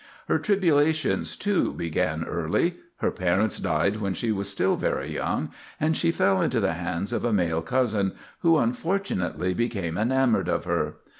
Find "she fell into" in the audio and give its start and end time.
5.95-6.59